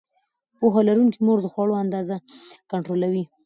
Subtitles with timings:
[0.57, 2.15] پوهه لرونکې مور د خوړو اندازه
[2.71, 3.23] کنټرولوي.